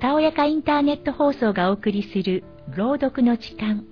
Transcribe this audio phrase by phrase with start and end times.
[0.00, 2.44] たおやかインターネット放送がお送りする
[2.74, 3.84] 朗読の時間。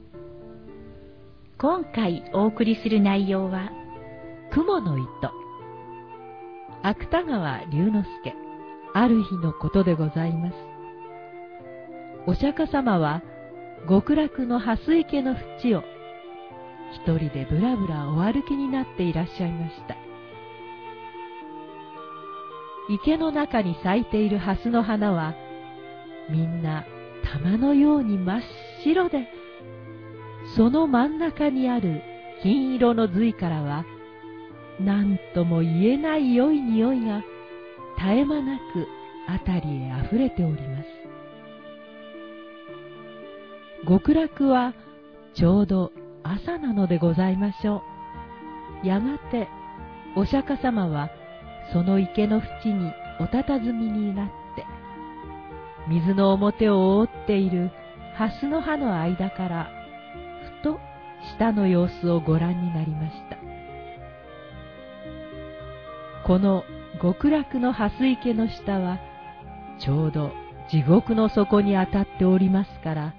[1.58, 3.70] 今回お送りする内容は
[4.52, 5.06] 雲の糸。
[6.82, 8.34] 芥川龍之介。
[8.94, 10.54] ある日のことでございます。
[12.26, 13.22] お釈迦様は
[13.86, 15.82] 極楽の蓮池の淵を
[16.94, 20.05] 一人でぶらぶらお歩きになっていらっしゃいました。
[22.88, 25.34] 池の中に咲いている蓮の花は
[26.30, 26.84] みんな
[27.24, 28.42] 玉のように真っ
[28.84, 29.28] 白で
[30.54, 32.02] その真ん中にある
[32.42, 33.84] 金色の髄からは
[34.80, 37.22] 何とも言えない良い匂いが
[37.98, 38.86] 絶え間なく
[39.26, 40.86] 辺りへあふれております。
[43.88, 44.74] 極楽は
[45.34, 45.92] ちょうど
[46.22, 47.82] 朝なのでございましょ
[48.84, 48.86] う。
[48.86, 49.48] やがて
[50.14, 51.10] お釈迦様は
[51.72, 54.64] その池の縁にお佇みになって
[55.88, 57.70] 水の表を覆っている
[58.16, 59.70] 蓮の葉の間から
[60.60, 60.78] ふと
[61.36, 63.36] 下の様子をご覧になりました。
[66.26, 66.64] この
[67.00, 68.98] 極楽の蓮池の下は
[69.78, 70.32] ちょうど
[70.68, 73.14] 地獄の底に当たっておりますから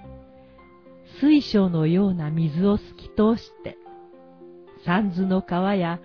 [1.21, 3.77] 水晶のような水を透き通して
[4.85, 6.01] 三途の川や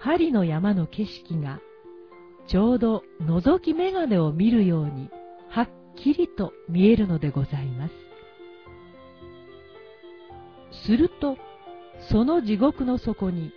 [0.00, 1.60] 針の山の景色が
[2.48, 5.10] ちょうど覗き眼鏡を見るように
[5.48, 7.94] はっきりと見えるのでございます。
[10.86, 11.36] すると、
[12.10, 13.52] その地獄の底に、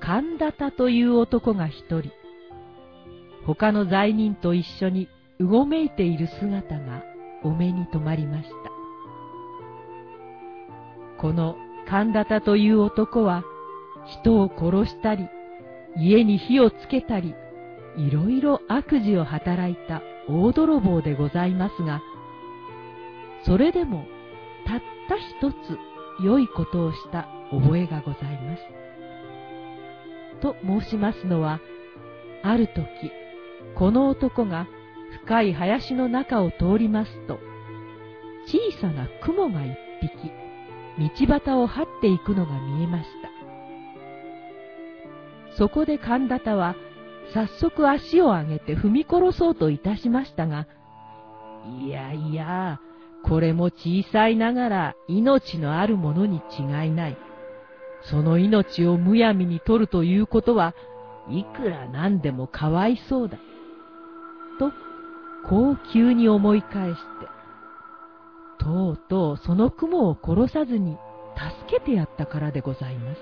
[0.00, 2.10] 神田田という男が一人、
[3.44, 7.02] 他の罪人と一緒にうごめいている姿が
[7.42, 8.54] お目に留まりました。
[11.20, 11.56] この
[11.88, 13.42] 神田田という男は、
[14.22, 15.28] 人を殺したり、
[15.96, 17.34] 家に火をつけたり、
[17.98, 22.00] いろいろ悪事を働いた大泥棒でございますが、
[23.44, 24.06] それでも
[24.66, 25.78] たった一つ
[26.22, 28.62] 良いことをした覚えがございます。
[30.40, 31.60] と申しますのは、
[32.42, 32.76] ある時、
[33.74, 34.68] この男が
[35.24, 37.40] 深い林の中を通りますと、
[38.46, 43.28] 小さな雲が一匹、道端を這っていくのが見えました。
[45.56, 46.76] そこで神田田は、
[47.34, 50.66] 早速足を上げて踏み殺そうといたしましたが、
[51.82, 52.80] いやいや、
[53.24, 57.18] これも小さいながら命のあるものに違いない。
[58.02, 60.74] その命をむやみに取るということは、
[61.28, 63.38] いくらなんでもかわいそうだ。
[64.58, 64.72] と、
[65.48, 67.04] こう急に思い返して、
[68.58, 70.96] とうとうその雲を殺さずに
[71.66, 73.20] 助けてやったからでございます。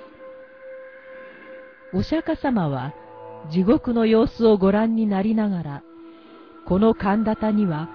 [1.92, 2.94] お釈迦様は
[3.50, 5.82] 地獄の様子をご覧になりながら、
[6.66, 7.88] この神田田には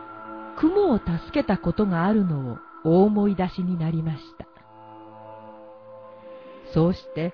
[0.58, 4.48] 雲を助けたことがあるのをお思い出しになりました。
[6.74, 7.34] そうして、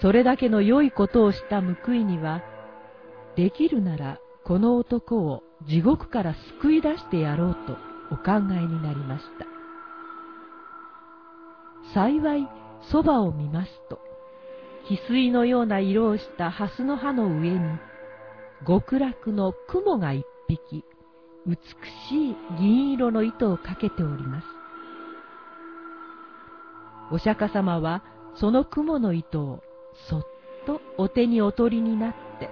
[0.00, 2.42] それだけの良いことをした報いには、
[3.36, 7.76] できるならこの男を地獄から救い出してやろうと
[8.10, 9.46] お考えになりました。
[11.94, 12.48] 幸い、
[12.90, 13.98] そばを見ますと、
[14.88, 17.58] 翡翠のような色をした蓮の葉の上に、
[18.66, 20.84] 極楽の雲が一匹、
[21.46, 21.56] 美
[22.08, 24.46] しい銀色の糸をかけております。
[27.10, 28.02] お釈迦様は
[28.34, 29.62] その雲の糸を
[30.08, 30.26] そっ
[30.66, 32.50] とお手にお取りになって、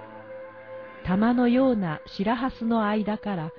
[1.05, 3.51] 玉のような白蓮の間から、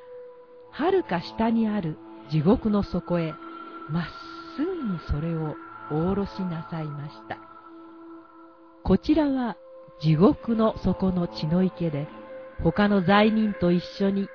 [0.71, 1.97] はるか下にある
[2.31, 3.35] 地獄の底へ、
[3.91, 4.05] まっ
[4.57, 5.57] すぐにそれを
[5.91, 7.48] おおろしなさいました。
[8.89, 9.59] こちらは
[10.01, 12.09] 地獄の底の血の池で、
[12.65, 14.29] 他の罪人と一緒に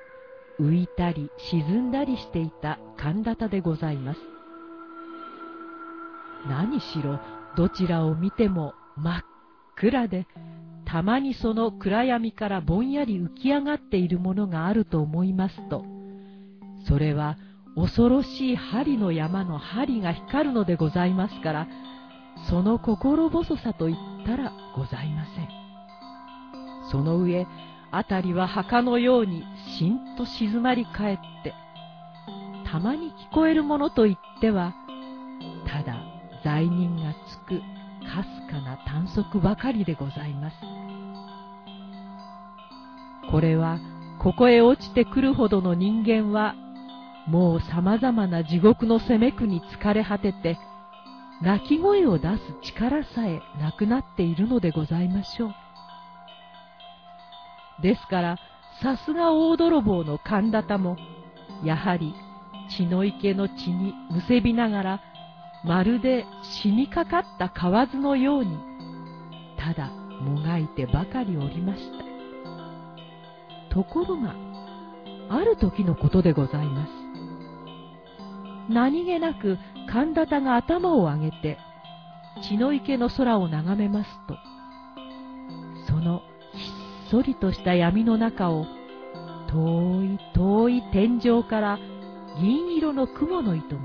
[0.60, 4.20] 浮いたり沈んだりしていた神田でございます。
[6.48, 7.18] 何しろ
[7.56, 9.22] どちらを見ても真っ
[9.74, 10.28] 暗で、
[10.84, 15.84] たまにその暗闇からぼんやり浮き上がっているものがあると思いますと、
[16.86, 17.38] それは
[17.74, 21.66] 恐ろしい針の山の針が光るのでございますから、
[22.48, 23.96] その心細さといっ
[24.26, 25.48] たらございません。
[26.90, 27.46] その上、
[27.90, 29.44] 辺りは墓のように
[29.78, 31.54] しんと静まり返って、
[32.70, 34.74] たまに聞こえるものといっては、
[35.66, 35.96] ただ
[36.42, 37.60] 罪人がつく
[38.04, 40.56] かすかな短足ばかりでございます。
[43.30, 43.78] これは、
[44.18, 46.54] ここへ落ちてくるほどの人間は、
[47.26, 50.58] もう様々な地獄の責め苦に疲れ果てて、
[51.44, 55.54] 泣き声を出す力さえなくなっているのでございましょう。
[57.82, 58.38] ですから、
[58.82, 60.96] さすが大泥棒の神田田も、
[61.62, 62.14] やはり
[62.70, 65.00] 血の池の血にむせびながら、
[65.64, 68.58] まるで死にかかった蛙のように、
[69.58, 69.90] ただ
[70.22, 73.74] もがいてばかりおりました。
[73.74, 74.34] ところが、
[75.28, 76.92] ある時のことでございます。
[78.70, 79.58] 何気なく
[79.90, 81.58] 神田田が頭を上げて、
[82.42, 84.36] 血の池の空を眺めますと、
[85.86, 86.22] その
[86.52, 86.70] ひ
[87.08, 88.66] っそりとした闇の中を、
[89.48, 91.78] 遠い遠い天井から
[92.40, 93.82] 銀色の雲の糸が、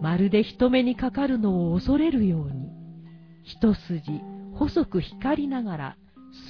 [0.00, 2.70] まるで人目にかかるのを恐れるように、
[3.42, 4.20] 一筋
[4.54, 5.96] 細く光りながら、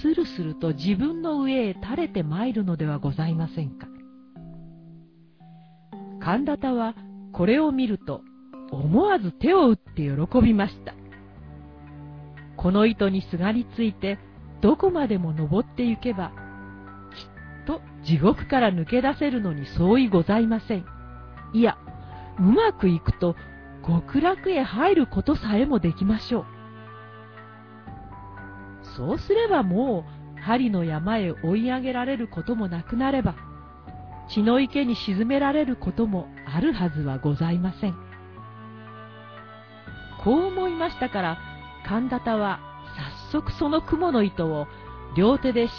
[0.03, 3.87] スルスルと自分の上へ垂れて参るのではございませんか。
[6.21, 6.95] 神田田は
[7.37, 8.23] これを見ると、
[8.71, 10.95] 思わず手を打って喜びました。
[12.57, 14.19] この糸にすがりついて、
[14.63, 20.87] どこまでも登って行けば、きっと地獄から抜け出せるのに相違ございません。
[21.53, 21.77] いや、
[22.39, 23.37] うまくいくと
[23.87, 26.47] 極楽へ入ることさえもできましょう。
[28.97, 30.07] そうすればも
[30.39, 33.35] う針の山へ追い上げられることもなくなれば、
[34.31, 37.95] 血の池に沈められることもあるはずはございません。
[40.23, 41.39] こう思いましたから、
[41.87, 42.61] 神田田は
[43.31, 44.67] 早速その雲の糸を
[45.17, 45.73] 両手でし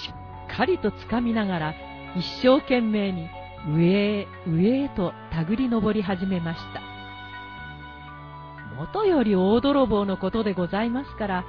[0.52, 1.74] っかりとつかみながら、
[2.16, 3.30] 一生懸命に
[3.70, 6.82] 上へ上へと手繰り登り始めました。
[8.76, 11.46] もとより大泥棒のことでございますから、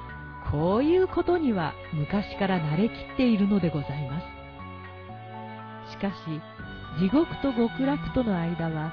[0.50, 4.21] こういうことには昔から慣れきっているのでございま
[5.87, 5.93] す。
[5.93, 6.14] しかし、
[6.99, 8.93] 地獄と極楽との間は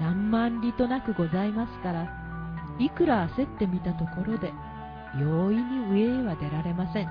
[0.00, 2.08] 何万里となくございますから、
[2.78, 4.52] いくら焦ってみたところで、
[5.18, 7.08] 容易に上へは出られません。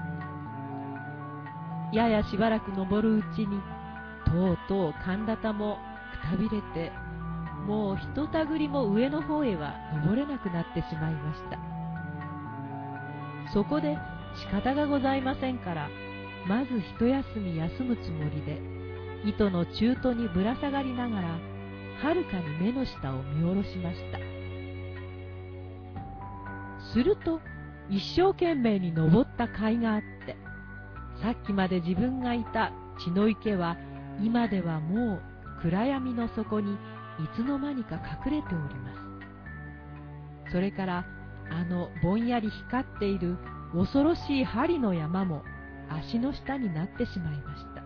[1.91, 3.59] ややしばらく登るうちに、
[4.25, 5.77] とうとう神田も
[6.23, 6.91] くたびれて、
[7.67, 11.57] もうひとたぐりも上の方へは登れなくなってしまいました。
[13.53, 13.97] そこで
[14.35, 15.89] 仕方がございませんから、
[16.47, 18.61] まず一休み休むつもりで、
[19.25, 21.54] 糸の中途にぶら下がりながら、
[22.01, 24.19] はるかに目の下を見下ろしました。
[26.93, 27.39] すると、
[27.89, 30.35] 一生懸命に登った甲斐があって、
[31.21, 32.71] さっきまで自分がいた
[33.03, 33.77] 血の池は、
[34.21, 35.21] 今ではもう
[35.61, 36.77] 暗闇の底にい
[37.35, 37.95] つの間にか
[38.25, 38.93] 隠れておりま
[40.45, 40.51] す。
[40.51, 41.05] それから、
[41.49, 43.37] あのぼんやり光っている
[43.73, 45.43] 恐ろしい針の山も
[45.89, 47.83] 足の下になってしまいました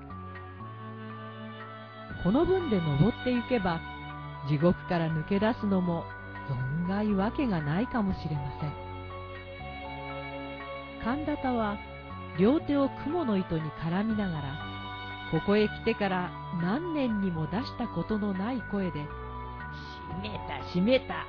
[2.24, 3.82] この分で登っていけば
[4.48, 6.06] 地獄から抜け出すのも
[6.86, 8.74] 存外わけがないかもしれません。
[11.04, 11.78] 神田田は
[12.38, 14.70] 両手を雲の糸に絡みながら
[15.32, 16.32] ここへ来てから
[16.62, 19.06] 何年にも出したことのない声で
[20.10, 21.26] 「閉めた閉めた」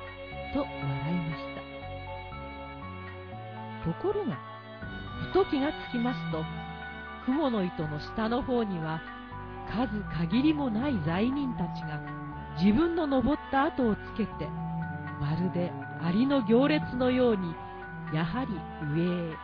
[0.53, 1.61] と笑いました。
[3.83, 4.37] ところが、
[5.31, 6.43] ふと気がつきますと、
[7.25, 9.01] 雲の糸の下の方には、
[9.71, 11.99] 数限りもない罪人たちが
[12.63, 14.47] 自分の登った後をつけて、
[15.19, 15.71] まるで
[16.01, 17.55] アリの行列のように、
[18.13, 18.53] やはり
[18.93, 19.35] 上へ上へ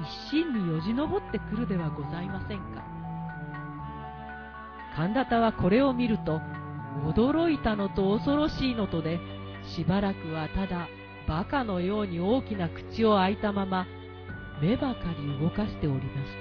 [0.00, 2.82] 一心によじ登ってくるではございませんか。
[4.96, 6.40] 神田田はこれを見ると、
[7.06, 9.20] 驚いたのと恐ろしいのとで、
[9.62, 10.88] しばらくはただ
[11.26, 13.86] 馬鹿のように大きな口を開いたまま、
[14.62, 16.32] 目ばかり動かしておりまし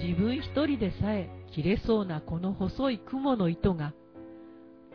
[0.00, 0.06] た。
[0.06, 3.94] 自分一人でさえ切れそうなこの細い雲の糸が、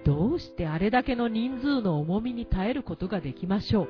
[0.06, 3.88] どうしてあれだけの人数の重みに耐えることができましょ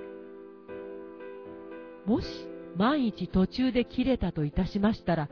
[2.06, 2.10] う。
[2.10, 2.28] もし
[2.76, 5.30] 万一途中で切れたといたしましたら、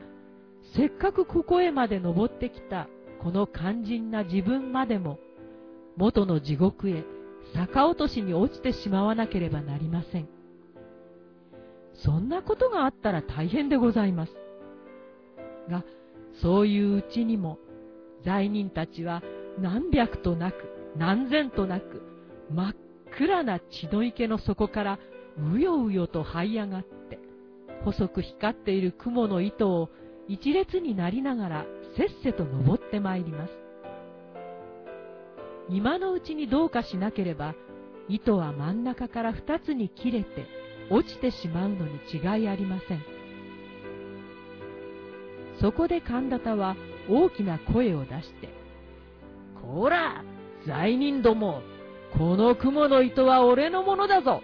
[0.74, 2.88] せっかくここへまで登ってきた
[3.22, 5.18] この肝心な自分までも、
[5.96, 7.04] 元の地獄へ
[7.54, 10.28] 逆落としに落ちてしまわなければなりません。
[11.94, 14.32] そんなことがあったら大変でございます。
[15.68, 15.84] が、
[16.40, 17.58] そういううちにも、
[18.24, 19.22] 罪人たちは
[19.58, 20.56] 何百となく、
[20.96, 22.02] 何千となく、
[22.50, 22.74] 真っ
[23.16, 24.98] 暗な血の池の底から
[25.52, 27.18] うようよと這い上がって、
[27.84, 29.90] 細く光っている雲の糸を
[30.28, 33.52] 一列になりながらせっせと登ってまいります。
[35.68, 37.54] 今のうちにどうかしなければ、
[38.08, 40.46] 糸は真ん中から二つに切れて
[40.90, 43.11] 落ちてしまうのに違いありません。
[45.60, 46.76] そこで神田田は
[47.08, 48.48] 大きな声を出して、
[49.60, 50.24] こら
[50.66, 51.62] 罪人ども
[52.16, 54.42] この雲の糸は俺のものだぞ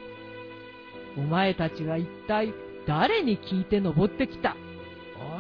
[1.16, 2.52] お前たちは一体
[2.86, 4.56] 誰に聞いて登ってきた？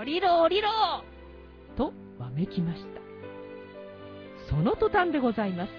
[0.00, 0.68] 降りろ降りろ
[1.76, 2.88] とわめきました。
[4.50, 5.70] その途端でございます。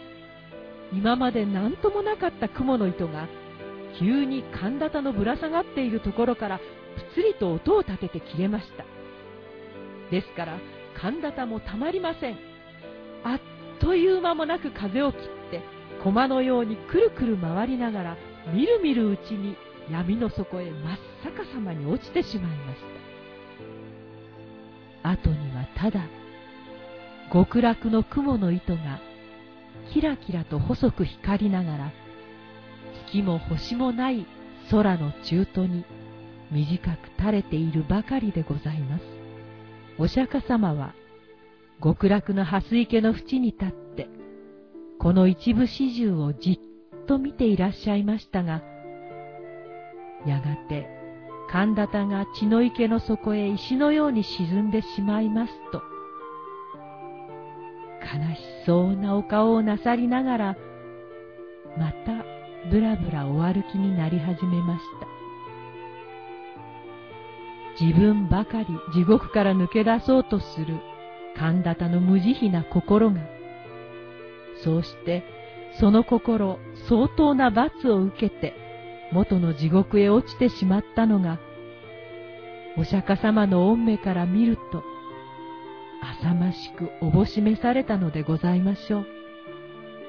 [0.94, 3.28] 今まで何ともなかった雲の糸が、
[4.00, 6.64] 急に神田のぶら下がっているところからぷ
[7.14, 8.86] つりと音を立てて切れました。
[10.12, 10.58] ですから、
[10.96, 12.38] 神田もたまりません。
[13.24, 13.40] あっ
[13.80, 15.62] という間もなく風を切って、
[16.04, 18.18] 駒のようにくるくる回りながら、
[18.54, 19.56] みるみるうちに
[19.92, 22.80] 闇の底へ真っ逆さまに落ちてしまいまし
[25.04, 25.10] た。
[25.12, 26.02] 後にはただ、
[27.32, 29.00] 極楽の雲の糸が
[29.94, 31.92] キラキラと細く光りながら、
[33.08, 34.26] 月も星もない
[34.70, 35.86] 空の中途に
[36.52, 39.19] 短く垂れているばかりでございます。
[40.00, 40.96] お釈迦様は
[41.84, 44.08] 極楽の蓮池の淵に立って、
[44.98, 48.64] この一部始終をじっと見ていらっしゃいましたが、
[50.26, 50.88] やがて
[51.50, 55.82] 神田田が血の池の底へ石のように沈んでしまいますと、
[58.02, 60.58] 悲しそうなお顔をなさりながら、
[61.78, 62.24] また
[62.70, 65.29] ぶらぶらお歩きになり始めました。
[67.80, 70.80] 自分ばかり地獄から抜け出そうとする
[71.38, 73.22] 神田の無慈悲な心が、
[74.64, 75.24] そうして
[75.80, 76.60] その心
[76.90, 78.54] 相当な罰を受けて
[79.12, 81.40] 元の地獄へ落ちてしまったのが、
[82.78, 84.84] お釈迦様の御目から見ると、
[86.22, 89.08] 浅ましくおぼしめされたのでございましょう。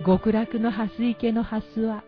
[0.04, 2.04] 極楽の蓮池の蓮は、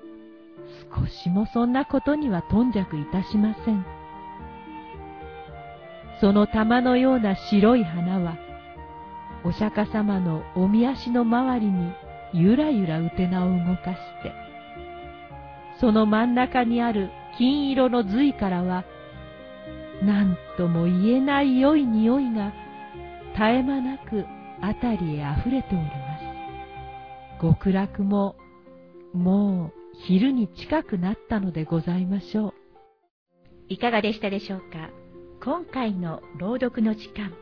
[0.94, 4.01] 少しもそんなことには頓着いたしません。
[6.22, 8.36] その玉のような白い花は、
[9.42, 11.92] お釈迦様のおみ足の周りに
[12.32, 14.32] ゆらゆらうてなを動かして、
[15.80, 18.84] その真ん中にある金色の髄からは、
[20.00, 22.52] 何とも言えない良い匂いが
[23.32, 24.24] 絶え間なく
[24.60, 25.88] 辺りへ溢れておりま
[27.40, 27.42] す。
[27.42, 28.36] 極楽も、
[29.12, 32.54] もう昼に近くなったのでございましょう。
[33.68, 35.01] いかがでしたでしょうか？
[35.44, 37.34] 今回の朗読の時間。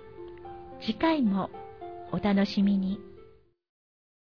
[0.81, 1.51] 次回も
[2.13, 2.99] お楽しみに。